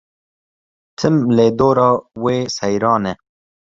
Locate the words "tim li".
0.99-1.45